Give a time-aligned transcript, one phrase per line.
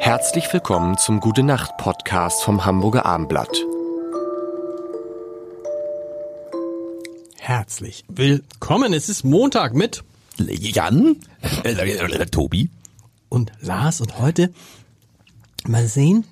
[0.00, 3.54] Herzlich willkommen zum Gute Nacht Podcast vom Hamburger Armblatt.
[7.38, 8.92] Herzlich willkommen.
[8.92, 10.02] Es ist Montag mit
[10.38, 11.16] Jan,
[11.64, 12.70] äh, äh, Tobi.
[13.28, 14.52] und Lars und heute
[15.66, 16.24] mal sehen,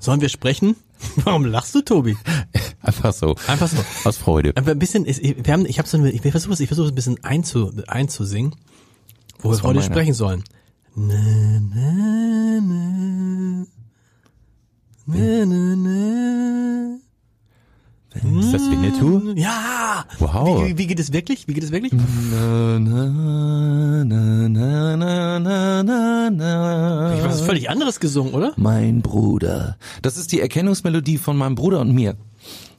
[0.00, 0.76] sollen wir sprechen?
[1.16, 2.16] Warum lachst du, Tobi?
[2.82, 3.36] Einfach so.
[3.46, 3.78] Einfach so.
[4.08, 4.52] Aus Freude.
[4.56, 6.86] Aber ein bisschen, ist- wir haben, ich habe so eine, ich versuche es, ich versuche
[6.86, 8.54] es ein bisschen einzu, einzusingen,
[9.40, 9.92] wo wir war heute meine?
[9.92, 10.44] sprechen sollen.
[10.94, 11.14] Na,
[11.74, 12.60] na, na,
[18.14, 19.32] Ist das Winnetou?
[19.34, 20.04] Ja!
[20.18, 20.66] Wow.
[20.66, 21.48] Wie, wie geht es wirklich?
[21.48, 21.92] Wie geht es wirklich?
[21.92, 27.14] Na, na, na, na, na, na, na, na.
[27.14, 28.52] Ich habe was völlig anderes gesungen, oder?
[28.56, 29.76] Mein Bruder.
[30.02, 32.16] Das ist die Erkennungsmelodie von meinem Bruder und mir.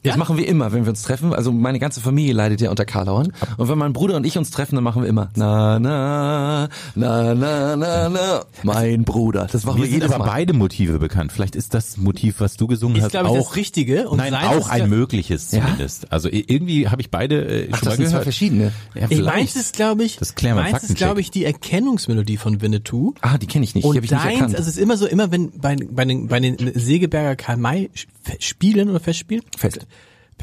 [0.04, 0.16] Das Ja?
[0.18, 1.32] machen wir immer, wenn wir uns treffen.
[1.34, 3.32] Also meine ganze Familie leidet ja unter Karlauern.
[3.56, 7.34] Und wenn mein Bruder und ich uns treffen, dann machen wir immer na na na
[7.34, 9.48] na na na mein Bruder.
[9.50, 10.30] Das machen Mir wir sind jedes aber Mal.
[10.32, 11.32] beide Motive bekannt.
[11.32, 14.08] Vielleicht ist das Motiv, was du gesungen Ist, hast, glaube ich, auch das Richtige.
[14.08, 15.62] Und Nein, seins auch ein mögliches Ja?
[15.62, 16.12] zumindest.
[16.12, 18.22] Also irgendwie habe ich beide äh, Ach, schon mal das sind zwei gehört.
[18.24, 18.72] verschiedene.
[18.94, 19.24] Ja, Ich vielleicht.
[19.36, 23.14] meins ist, glaube ich, Das klären wir meins ist, glaube ich, die Erkennungsmelodie von Winnetou.
[23.22, 23.84] Ah, die kenne ich nicht.
[23.84, 24.56] die Und habe ich nicht deins, erkannt.
[24.56, 27.90] also es ist immer so, immer wenn bei, bei den, bei den Segeberger Karl-May
[28.38, 29.42] spielen oder Festspielen?
[29.56, 29.86] Fest.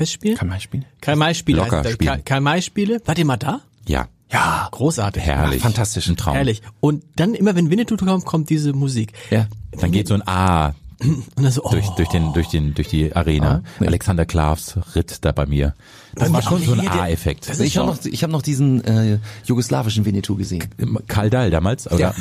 [0.06, 0.38] Spielen?
[1.02, 1.66] Karl-May-Spiele.
[1.70, 1.92] Das.
[1.92, 2.08] spielen.
[2.08, 3.02] Karl- Karl-May-Spiele.
[3.06, 3.62] Wart ihr mal da?
[3.88, 4.68] Ja, Ja.
[4.72, 5.22] Großartig.
[5.24, 5.62] herrlich.
[5.62, 6.08] fantastisch.
[6.08, 6.36] Ein Traum.
[6.36, 6.62] Herrlich.
[6.80, 9.14] Und dann immer, wenn Winnetou kommt, kommt diese Musik.
[9.30, 9.48] Ja.
[9.80, 11.70] Dann geht so ein A Und dann so, oh.
[11.70, 13.64] durch, durch den, durch den, durch die Arena.
[13.80, 13.88] nee.
[13.88, 15.74] Alexander Klavs ritt da bei mir.
[16.16, 17.50] Das war schon so ein A-Effekt.
[17.50, 20.64] ist Ich habe noch, ich hab noch diesen äh, jugoslawischen Winnetou gesehen.
[21.08, 21.98] Karl Dahl damals, oder?
[22.00, 22.14] Ja.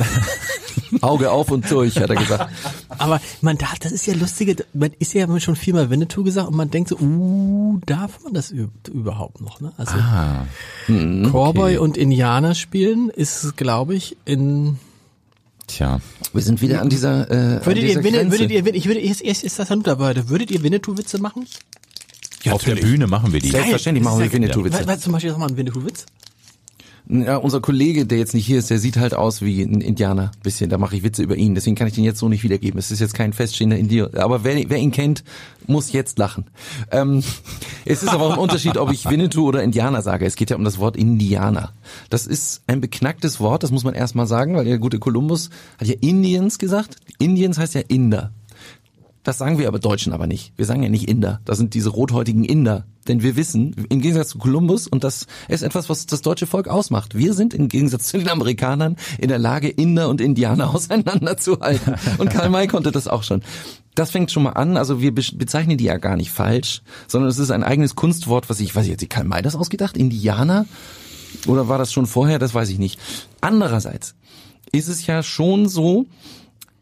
[1.03, 2.51] Auge auf und durch, hat er gesagt.
[3.01, 6.57] Aber man darf, das ist ja lustige, man ist ja schon viermal Winnetou gesagt und
[6.57, 9.73] man denkt so, uh, darf man das überhaupt noch, ne?
[9.79, 10.47] Also Ah,
[10.87, 14.79] Cowboy und Indianer spielen ist, glaube ich, in
[15.67, 16.01] tja.
[16.33, 18.39] Wir sind wieder an dieser, äh, an Würdet dieser ihr, Winne, Grenze.
[18.39, 21.47] würdet ihr, ich würde, erst, erst ist das dann dabei, würdet ihr Winnetou-Witze machen?
[22.51, 23.49] Auf der Bühne machen wir die.
[23.51, 24.81] Selbstverständlich machen wir Winnetou-Witze.
[24.81, 26.07] Was, was zum Beispiel, sag mal einen Winnetou-Witz?
[27.13, 30.31] Ja, unser Kollege, der jetzt nicht hier ist, der sieht halt aus wie ein Indianer.
[30.45, 31.57] Bisschen, da mache ich Witze über ihn.
[31.57, 32.79] Deswegen kann ich den jetzt so nicht wiedergeben.
[32.79, 34.23] Es ist jetzt kein feststehender Indianer.
[34.23, 35.25] Aber wer, wer ihn kennt,
[35.67, 36.45] muss jetzt lachen.
[36.93, 37.25] Ähm,
[37.85, 40.25] es ist aber auch ein Unterschied, ob ich Winnetou oder Indianer sage.
[40.25, 41.73] Es geht ja um das Wort Indianer.
[42.11, 45.51] Das ist ein beknacktes Wort, das muss man erstmal sagen, weil der gute Kolumbus
[45.81, 46.97] hat ja Indiens gesagt.
[47.19, 48.31] Indiens heißt ja Inder.
[49.23, 50.55] Das sagen wir aber Deutschen aber nicht.
[50.57, 51.41] Wir sagen ja nicht Inder.
[51.45, 52.87] Das sind diese rothäutigen Inder.
[53.07, 56.69] Denn wir wissen, im Gegensatz zu Kolumbus, und das ist etwas, was das deutsche Volk
[56.69, 57.15] ausmacht.
[57.15, 61.97] Wir sind im Gegensatz zu den Amerikanern in der Lage, Inder und Indianer auseinanderzuhalten.
[62.19, 63.43] Und Karl May konnte das auch schon.
[63.95, 64.77] Das fängt schon mal an.
[64.79, 68.49] Also wir be- bezeichnen die ja gar nicht falsch, sondern es ist ein eigenes Kunstwort,
[68.49, 69.97] was ich, weiß ich hat Karl May das ausgedacht?
[69.99, 70.65] Indianer?
[71.47, 72.39] Oder war das schon vorher?
[72.39, 72.99] Das weiß ich nicht.
[73.43, 74.15] Andererseits
[74.73, 76.07] ist es ja schon so,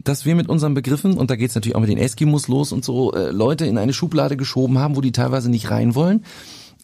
[0.09, 2.85] dass wir mit unseren Begriffen, und da geht's natürlich auch mit den Eskimos los und
[2.85, 6.25] so, äh, Leute in eine Schublade geschoben haben, wo die teilweise nicht rein wollen.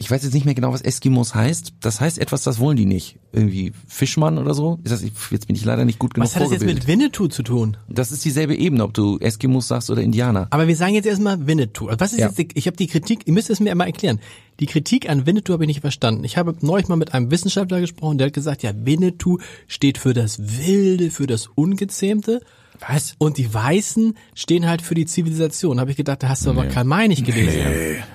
[0.00, 1.74] Ich weiß jetzt nicht mehr genau, was Eskimos heißt.
[1.80, 3.16] Das heißt etwas, das wollen die nicht.
[3.32, 4.80] Irgendwie Fischmann oder so.
[4.82, 7.28] Ist das, jetzt bin ich leider nicht gut genug Was hat das jetzt mit Winnetou
[7.28, 7.76] zu tun?
[7.88, 10.48] das ist dieselbe Ebene, ob du Eskimos sagst oder Indianer.
[10.50, 11.90] Aber wir sagen jetzt erstmal Winnetou.
[11.96, 12.26] Was ist Ja.
[12.26, 14.18] jetzt, die, ich habe die Kritik, ihr müsst es mir einmal erklären.
[14.58, 16.24] Die Kritik an Winnetou habe ich nicht verstanden.
[16.24, 20.12] Ich habe neulich mal mit einem Wissenschaftler gesprochen, der hat gesagt, ja, Winnetou steht für
[20.12, 22.40] das Wilde, für das Ungezähmte.
[22.86, 23.14] Was?
[23.18, 25.80] Und die Weißen stehen halt für die Zivilisation.
[25.80, 27.60] Habe ich gedacht, da hast du aber Karl May nicht gelesen.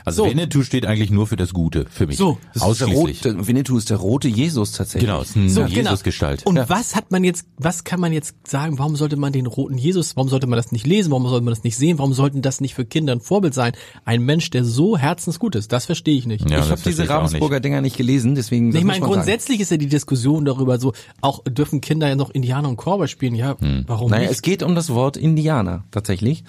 [0.05, 0.29] Also So.
[0.29, 2.17] Winnetou steht eigentlich nur für das Gute, für mich.
[2.17, 2.37] So.
[2.53, 3.25] Das Ausschließlich.
[3.25, 5.09] rote, Winnetou ist der rote Jesus tatsächlich.
[5.09, 5.91] Genau, ist eine So, genau.
[5.91, 6.45] Jesusgestalt.
[6.45, 9.77] Und was hat man jetzt, was kann man jetzt sagen, warum sollte man den roten
[9.77, 12.41] Jesus, warum sollte man das nicht lesen, warum sollte man das nicht sehen, warum sollten
[12.41, 13.73] das nicht für Kinder ein Vorbild sein?
[14.05, 16.49] Ein Mensch, der so herzensgut ist, das verstehe ich nicht.
[16.49, 17.11] Ja, ich habe diese nicht.
[17.11, 18.69] Ravensburger Dinger nicht gelesen, deswegen.
[18.69, 19.13] ich meine, man sagen.
[19.13, 23.07] grundsätzlich ist ja die Diskussion darüber so, auch dürfen Kinder ja noch Indianer und Cowboy
[23.07, 23.55] spielen, ja,
[23.87, 24.31] warum Naja, nicht?
[24.49, 26.43] Geht um das Wort Indianer tatsächlich.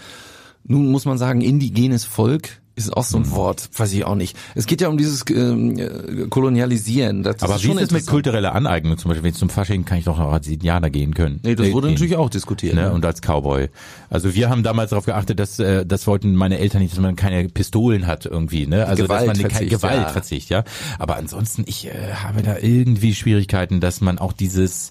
[0.65, 4.37] Nun muss man sagen, indigenes Volk ist auch so ein Wort, weiß ich auch nicht.
[4.55, 7.23] Es geht ja um dieses ähm, äh, Kolonialisieren.
[7.23, 8.97] Das Aber ist wie schon ist es mit kultureller Aneignung?
[8.97, 11.41] Zum Beispiel, wenn ich zum Fasching kann ich doch noch als Indianer gehen können.
[11.43, 11.95] Nee, das Äh, wurde gehen.
[11.95, 12.75] natürlich auch diskutiert.
[12.75, 12.93] Ne, ne?
[12.93, 13.69] und als Cowboy.
[14.09, 17.17] Also wir haben damals darauf geachtet, dass äh, das wollten meine Eltern nicht, dass man
[17.17, 18.87] keine Pistolen hat irgendwie, ne?
[18.87, 20.65] Also dass man keine Gewaltverzicht, Gewaltverzicht, ja.
[20.99, 21.91] Aber ansonsten ich äh,
[22.25, 24.91] habe da irgendwie Schwierigkeiten, dass man auch dieses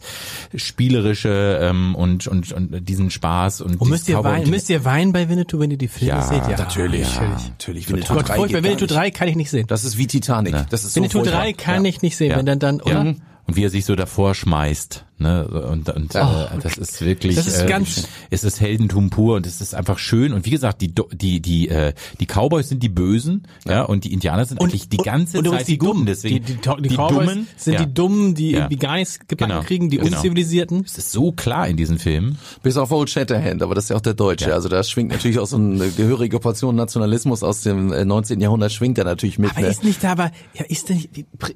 [0.55, 5.11] spielerische ähm, und und und diesen Spaß und, und müsst ihr, weinen, müsst ihr weinen
[5.13, 6.43] bei Winnetou, wenn ihr die Filme Ja, seht?
[6.49, 7.07] Ja, natürlich.
[7.15, 7.51] natürlich.
[7.69, 7.89] Natürlich.
[7.89, 8.95] Winnetou Gott, 3 furchtbar, Winnetou nicht.
[8.95, 9.67] 3 kann ich nicht sehen.
[9.67, 10.55] Das ist wie Titanic.
[10.69, 11.41] Das ist so Winnetou furchtbar.
[11.41, 11.89] 3 kann Ja.
[11.89, 12.37] ich nicht sehen, Ja.
[12.37, 13.01] wenn dann dann, oder?
[13.01, 15.45] Und wie er sich so davor schmeißt, Ne?
[15.47, 16.23] Und, und äh,
[16.63, 19.99] das ist wirklich, Das ist äh, ganz- es ist Heldentum pur und es ist einfach
[19.99, 20.31] schön.
[20.31, 24.13] Und wie gesagt, die die die äh, die Cowboys sind die Bösen, ja, und die
[24.13, 26.05] Indianer sind eigentlich die ganze und Zeit die Dummen.
[26.05, 27.83] Deswegen die, die, die, Cowboys Dummen sind ja.
[27.85, 28.59] die Dummen, die Ja.
[28.59, 29.63] irgendwie gar nichts gebacken Genau.
[29.63, 30.15] kriegen, die Genau.
[30.15, 30.83] Unzivilisierten.
[30.85, 32.37] Es ist so klar in diesen Filmen.
[32.63, 34.49] Bis auf Old Shatterhand, aber das ist ja auch der Deutsche.
[34.49, 34.55] Ja.
[34.55, 38.39] Also da schwingt natürlich auch so eine gehörige Portion Nationalismus aus dem äh, 19.
[38.39, 39.51] Jahrhundert schwingt da natürlich mit.
[39.51, 39.67] Aber ne?
[39.67, 41.03] ist nicht da, aber ja, ist denn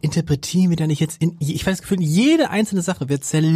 [0.02, 3.53] interpretieren wir da nicht jetzt in, ich weiß das Gefühl, jede einzelne Sache wird zerlegt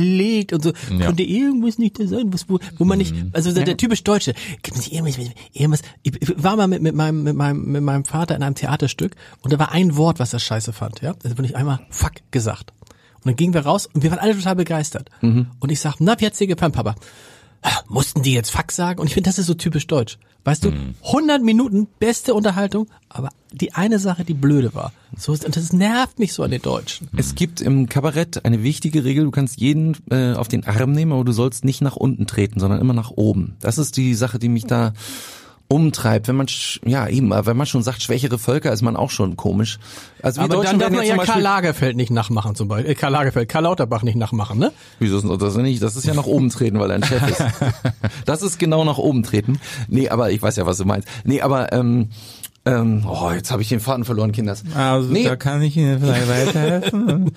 [0.54, 1.06] und so, Ja.
[1.08, 3.30] könnte irgendwas nicht da sein, was, wo, wo man nicht, Mhm.
[3.34, 4.34] also der, der typisch Deutsche,
[4.64, 5.18] gibt nicht irgendwas,
[5.54, 9.16] irgendwas, ich war mal mit, mit meinem, mit meinem, mit meinem Vater in einem Theaterstück
[9.42, 12.14] und da war ein Wort, was er scheiße fand, ja, da wurde ich einmal fuck
[12.32, 12.74] gesagt.
[13.18, 15.10] Und dann gingen wir raus und wir waren alle total begeistert.
[15.22, 15.48] Mhm.
[15.60, 16.96] Und ich sag, na, wie hat's dir gefallen, Papa?
[17.88, 19.00] Mussten die jetzt Fuck sagen?
[19.00, 20.18] Und ich finde, das ist so typisch deutsch.
[20.44, 20.72] Weißt du,
[21.06, 24.94] 100 Minuten, beste Unterhaltung, aber die eine Sache, die blöde war.
[25.18, 27.10] So ist, und das nervt mich so an den Deutschen.
[27.18, 31.12] Es gibt im Kabarett eine wichtige Regel, du kannst jeden äh, auf den Arm nehmen,
[31.12, 33.58] aber du sollst nicht nach unten treten, sondern immer nach oben.
[33.60, 34.94] Das ist die Sache, die mich da
[35.70, 36.28] umtreibt.
[36.28, 36.48] Wenn man,
[36.86, 39.80] ja eben, aber wenn man schon sagt, schwächere Völker, ist man auch schon komisch.
[40.22, 42.92] Also wir Aber Deutschen dann darf werden man ja Karl Lagerfeld nicht nachmachen zum Beispiel.
[42.92, 44.72] Äh, Karl Lagerfeld, Karl Lauterbach nicht nachmachen, ne?
[45.00, 45.84] wieso ist das nicht?
[45.84, 47.42] Das ist ja nach oben treten, weil er ein Chef ist.
[48.26, 49.60] Das ist genau nach oben treten.
[49.88, 51.08] Nee, aber ich weiß ja, was du meinst.
[51.24, 52.10] Nee, aber ähm,
[52.66, 54.64] ähm, oh, jetzt habe ich den Faden verloren, Kinders.
[54.76, 57.32] Also nee, da kann ich Ihnen vielleicht weiterhelfen.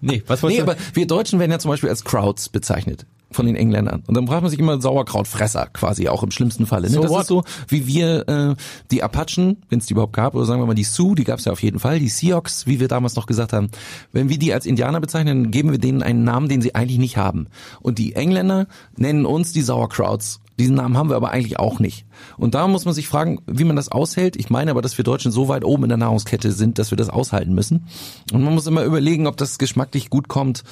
[0.00, 0.72] nee, was wolltest Nee, du?
[0.72, 3.06] aber wir Deutschen werden ja zum Beispiel als Crowds bezeichnet
[3.36, 4.02] von den Engländern.
[4.06, 6.88] Und dann braucht man sich immer Sauerkrautfresser quasi, auch im schlimmsten Falle.
[6.88, 6.94] Ne?
[6.94, 7.20] So das what?
[7.20, 8.54] ist so, wie wir äh,
[8.90, 11.38] die Apachen, wenn es die überhaupt gab, oder sagen wir mal die Sioux, die gab
[11.38, 13.70] es ja auf jeden Fall, die Sioux, wie wir damals noch gesagt haben.
[14.12, 16.98] Wenn wir die als Indianer bezeichnen, dann geben wir denen einen Namen, den sie eigentlich
[16.98, 17.46] nicht haben.
[17.80, 18.66] Und die Engländer
[18.96, 20.40] nennen uns die Sauerkrauts.
[20.58, 22.06] Diesen Namen haben wir aber eigentlich auch nicht.
[22.38, 24.36] Und da muss man sich fragen, wie man das aushält.
[24.36, 26.96] Ich meine aber, dass wir Deutschen so weit oben in der Nahrungskette sind, dass wir
[26.96, 27.86] das aushalten müssen.
[28.32, 30.64] Und man muss immer überlegen, ob das geschmacklich gut kommt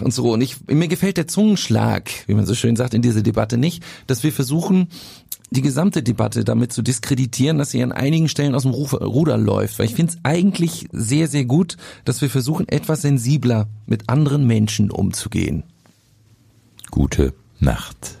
[0.00, 0.32] und so.
[0.32, 3.82] Und ich, mir gefällt der Zungenschlag, wie man so schön sagt, in dieser Debatte nicht,
[4.06, 4.88] dass wir versuchen,
[5.50, 9.78] die gesamte Debatte damit zu diskreditieren, dass sie an einigen Stellen aus dem Ruder läuft.
[9.78, 14.46] Weil ich finde es eigentlich sehr, sehr gut, dass wir versuchen, etwas sensibler mit anderen
[14.46, 15.62] Menschen umzugehen.
[16.90, 18.18] Gute Nacht.